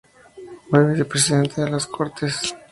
[0.67, 2.55] Fue Vicepresidente de las Cortes.